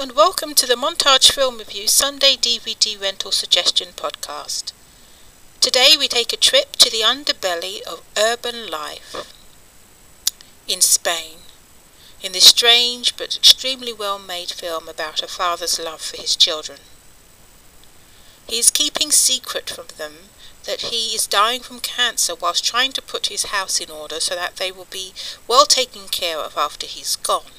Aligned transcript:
and 0.00 0.12
welcome 0.12 0.54
to 0.54 0.66
the 0.66 0.76
Montage 0.76 1.30
Film 1.30 1.58
Review 1.58 1.86
Sunday 1.86 2.34
DVD 2.34 2.98
Rental 2.98 3.30
Suggestion 3.30 3.88
Podcast. 3.94 4.72
Today 5.60 5.94
we 5.98 6.08
take 6.08 6.32
a 6.32 6.38
trip 6.38 6.72
to 6.76 6.90
the 6.90 7.02
underbelly 7.04 7.82
of 7.82 8.02
urban 8.16 8.70
life 8.70 9.14
in 10.66 10.80
Spain, 10.80 11.40
in 12.22 12.32
this 12.32 12.46
strange 12.46 13.14
but 13.18 13.36
extremely 13.36 13.92
well 13.92 14.18
made 14.18 14.50
film 14.50 14.88
about 14.88 15.22
a 15.22 15.26
father's 15.26 15.78
love 15.78 16.00
for 16.00 16.16
his 16.16 16.34
children. 16.34 16.78
He 18.46 18.58
is 18.58 18.70
keeping 18.70 19.10
secret 19.10 19.68
from 19.68 19.88
them 19.98 20.30
that 20.64 20.80
he 20.80 21.14
is 21.14 21.26
dying 21.26 21.60
from 21.60 21.78
cancer 21.78 22.34
whilst 22.34 22.64
trying 22.64 22.92
to 22.92 23.02
put 23.02 23.26
his 23.26 23.52
house 23.52 23.78
in 23.82 23.90
order 23.90 24.18
so 24.18 24.34
that 24.34 24.56
they 24.56 24.72
will 24.72 24.88
be 24.90 25.12
well 25.46 25.66
taken 25.66 26.08
care 26.08 26.38
of 26.38 26.56
after 26.56 26.86
he's 26.86 27.16
gone. 27.16 27.52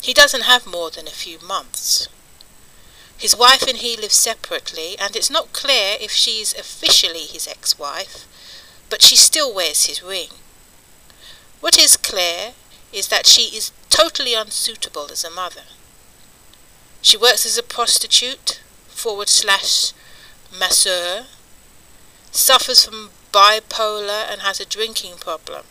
He 0.00 0.14
doesn't 0.14 0.44
have 0.44 0.66
more 0.66 0.90
than 0.90 1.06
a 1.06 1.10
few 1.10 1.38
months. 1.40 2.08
His 3.18 3.36
wife 3.36 3.62
and 3.68 3.78
he 3.78 3.96
live 3.96 4.12
separately, 4.12 4.96
and 4.98 5.14
it's 5.14 5.30
not 5.30 5.52
clear 5.52 5.96
if 6.00 6.10
she's 6.10 6.54
officially 6.54 7.26
his 7.26 7.46
ex-wife, 7.46 8.26
but 8.88 9.02
she 9.02 9.14
still 9.14 9.54
wears 9.54 9.86
his 9.86 10.02
ring. 10.02 10.30
What 11.60 11.78
is 11.78 11.98
clear 11.98 12.52
is 12.92 13.08
that 13.08 13.26
she 13.26 13.54
is 13.54 13.72
totally 13.90 14.32
unsuitable 14.32 15.08
as 15.12 15.22
a 15.22 15.30
mother. 15.30 15.64
She 17.02 17.18
works 17.18 17.44
as 17.44 17.58
a 17.58 17.62
prostitute, 17.62 18.62
forward 18.88 19.28
slash 19.28 19.92
masseur, 20.58 21.26
suffers 22.32 22.84
from 22.84 23.10
bipolar 23.32 24.30
and 24.30 24.40
has 24.40 24.60
a 24.60 24.66
drinking 24.66 25.14
problem. 25.20 25.64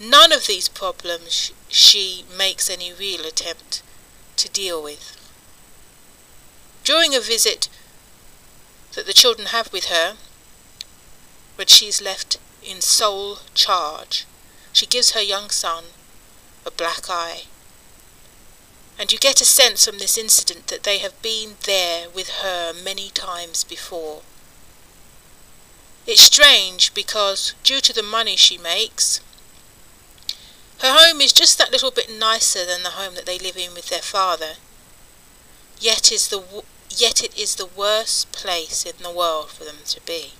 None 0.00 0.32
of 0.32 0.46
these 0.46 0.68
problems 0.68 1.52
she 1.68 2.24
makes 2.36 2.68
any 2.68 2.92
real 2.92 3.24
attempt 3.24 3.82
to 4.36 4.48
deal 4.48 4.82
with. 4.82 5.16
During 6.82 7.14
a 7.14 7.20
visit 7.20 7.68
that 8.92 9.06
the 9.06 9.12
children 9.12 9.48
have 9.48 9.72
with 9.72 9.86
her, 9.86 10.16
when 11.56 11.68
she 11.68 11.86
is 11.86 12.02
left 12.02 12.38
in 12.62 12.80
sole 12.80 13.38
charge, 13.54 14.26
she 14.72 14.86
gives 14.86 15.12
her 15.12 15.22
young 15.22 15.50
son 15.50 15.84
a 16.66 16.70
black 16.70 17.08
eye. 17.08 17.44
And 18.98 19.12
you 19.12 19.18
get 19.18 19.40
a 19.40 19.44
sense 19.44 19.84
from 19.84 19.98
this 19.98 20.18
incident 20.18 20.68
that 20.68 20.82
they 20.82 20.98
have 20.98 21.20
been 21.22 21.54
there 21.64 22.08
with 22.08 22.28
her 22.42 22.72
many 22.72 23.10
times 23.10 23.64
before. 23.64 24.22
It's 26.06 26.22
strange 26.22 26.92
because, 26.94 27.54
due 27.62 27.80
to 27.80 27.92
the 27.92 28.02
money 28.02 28.36
she 28.36 28.58
makes, 28.58 29.20
her 30.84 30.92
home 30.92 31.22
is 31.22 31.32
just 31.32 31.56
that 31.56 31.72
little 31.72 31.90
bit 31.90 32.10
nicer 32.10 32.66
than 32.66 32.82
the 32.82 32.90
home 32.90 33.14
that 33.14 33.24
they 33.24 33.38
live 33.38 33.56
in 33.56 33.72
with 33.72 33.88
their 33.88 34.02
father. 34.02 34.56
Yet 35.80 36.12
is 36.12 36.28
the 36.28 36.42
yet 36.90 37.24
it 37.24 37.36
is 37.38 37.54
the 37.54 37.64
worst 37.64 38.30
place 38.32 38.84
in 38.84 39.02
the 39.02 39.10
world 39.10 39.48
for 39.48 39.64
them 39.64 39.78
to 39.86 40.00
be. 40.02 40.34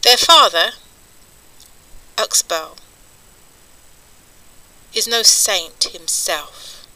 Their 0.00 0.16
father, 0.16 0.70
Uxbal, 2.16 2.78
is 4.94 5.06
no 5.06 5.22
saint 5.22 5.84
himself, 5.92 6.86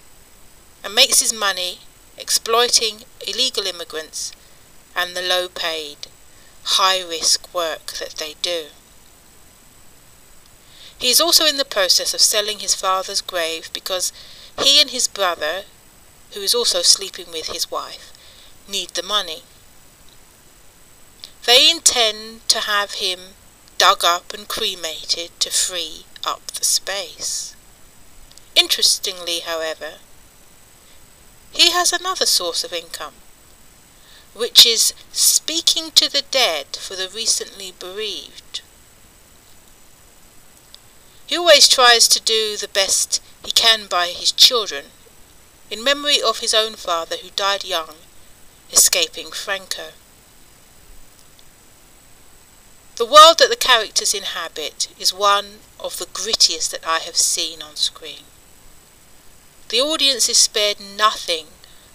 and 0.83 0.95
makes 0.95 1.20
his 1.20 1.35
money 1.35 1.81
exploiting 2.17 3.03
illegal 3.29 3.67
immigrants 3.67 4.33
and 4.97 5.15
the 5.15 5.20
low 5.20 5.48
paid, 5.48 6.07
high 6.63 7.03
risk 7.03 7.53
work 7.53 7.93
that 8.01 8.15
they 8.19 8.37
do. 8.41 8.69
He 11.03 11.11
is 11.11 11.20
also 11.20 11.45
in 11.47 11.56
the 11.56 11.64
process 11.64 12.14
of 12.14 12.20
selling 12.20 12.61
his 12.61 12.77
father's 12.77 13.20
grave 13.20 13.70
because 13.72 14.12
he 14.61 14.81
and 14.81 14.89
his 14.89 15.08
brother, 15.08 15.64
who 16.33 16.41
is 16.42 16.55
also 16.55 16.83
sleeping 16.83 17.27
with 17.33 17.48
his 17.48 17.69
wife, 17.69 18.12
need 18.69 18.91
the 18.91 19.02
money. 19.02 19.42
They 21.45 21.68
intend 21.68 22.48
to 22.51 22.61
have 22.61 22.92
him 22.92 23.35
dug 23.79 24.05
up 24.05 24.33
and 24.33 24.46
cremated 24.46 25.33
to 25.40 25.51
free 25.51 26.07
up 26.24 26.52
the 26.52 26.64
space. 26.64 27.57
Interestingly, 28.55 29.40
however, 29.40 29.95
he 31.52 31.73
has 31.73 31.92
another 31.92 32.27
source 32.27 32.63
of 32.63 32.73
income, 32.73 33.14
which 34.34 34.64
is 34.64 34.95
speaking 35.11 35.90
to 35.96 36.08
the 36.08 36.23
dead 36.30 36.77
for 36.77 36.95
the 36.95 37.08
recently 37.13 37.73
bereaved. 37.77 38.61
He 41.27 41.36
always 41.36 41.68
tries 41.68 42.08
to 42.08 42.20
do 42.20 42.56
the 42.56 42.68
best 42.68 43.20
he 43.44 43.50
can 43.50 43.86
by 43.86 44.08
his 44.08 44.33
children, 44.33 44.86
in 45.70 45.83
memory 45.83 46.20
of 46.20 46.40
his 46.40 46.52
own 46.52 46.74
father 46.77 47.16
who 47.16 47.30
died 47.30 47.64
young, 47.64 47.94
escaping 48.70 49.30
Franco. 49.30 49.92
The 52.96 53.06
world 53.06 53.38
that 53.38 53.48
the 53.48 53.56
characters 53.56 54.12
inhabit 54.14 54.88
is 54.98 55.14
one 55.14 55.60
of 55.80 55.98
the 55.98 56.06
grittiest 56.06 56.70
that 56.72 56.86
I 56.86 56.98
have 56.98 57.16
seen 57.16 57.62
on 57.62 57.77
screen. 57.77 58.24
The 59.70 59.80
audience 59.80 60.28
is 60.28 60.36
spared 60.36 60.78
nothing 60.78 61.46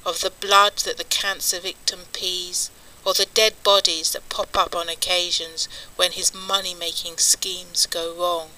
of 0.04 0.22
the 0.22 0.32
blood 0.32 0.78
that 0.78 0.98
the 0.98 1.04
cancer 1.04 1.60
victim 1.60 2.06
pees, 2.14 2.72
or 3.06 3.14
the 3.14 3.28
dead 3.34 3.62
bodies 3.64 4.12
that 4.12 4.28
pop 4.30 4.58
up 4.58 4.76
on 4.76 4.90
occasions 4.90 5.70
when 5.96 6.14
his 6.14 6.34
money-making 6.34 7.18
schemes 7.18 7.86
go 7.86 8.14
wrong. 8.14 8.50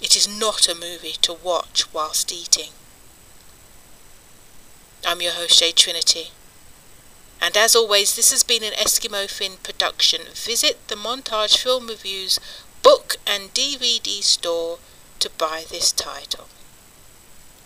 It 0.00 0.16
is 0.16 0.26
not 0.26 0.68
a 0.68 0.74
movie 0.74 1.16
to 1.22 1.32
watch 1.32 1.92
whilst 1.92 2.32
eating. 2.32 2.70
I'm 5.06 5.20
your 5.20 5.32
host, 5.32 5.58
Jade 5.58 5.76
Trinity. 5.76 6.30
And 7.40 7.56
as 7.56 7.74
always, 7.74 8.16
this 8.16 8.30
has 8.30 8.42
been 8.42 8.62
an 8.62 8.72
Eskimo 8.72 9.28
Finn 9.28 9.58
production. 9.62 10.22
Visit 10.34 10.88
the 10.88 10.94
Montage 10.94 11.56
Film 11.56 11.86
Reviews 11.86 12.38
book 12.82 13.16
and 13.26 13.52
DVD 13.54 14.22
store 14.22 14.78
to 15.20 15.30
buy 15.30 15.64
this 15.68 15.92
title. 15.92 16.48